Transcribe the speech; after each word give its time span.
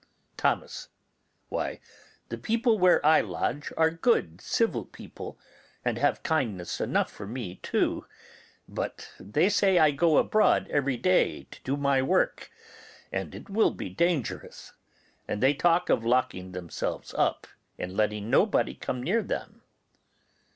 Thomas. 0.35 0.89
Why, 1.49 1.79
the 2.29 2.37
people 2.39 2.79
where 2.79 3.05
I 3.05 3.21
lodge 3.21 3.71
are 3.77 3.91
good, 3.91 4.41
civil 4.41 4.83
people, 4.85 5.37
and 5.85 5.99
have 5.99 6.23
kindness 6.23 6.81
enough 6.81 7.11
for 7.11 7.27
me 7.27 7.57
too; 7.57 8.07
but 8.67 9.11
they 9.19 9.47
say 9.47 9.77
I 9.77 9.91
go 9.91 10.17
abroad 10.17 10.65
every 10.71 10.97
day 10.97 11.43
to 11.65 11.77
my 11.77 12.01
work, 12.01 12.49
and 13.11 13.35
it 13.35 13.47
will 13.47 13.69
be 13.69 13.89
dangerous; 13.91 14.73
and 15.27 15.39
they 15.39 15.53
talk 15.53 15.87
of 15.89 16.03
locking 16.03 16.53
themselves 16.53 17.13
up 17.13 17.45
and 17.77 17.95
letting 17.95 18.27
nobody 18.31 18.73
come 18.73 19.03
near 19.03 19.21
them. 19.21 19.61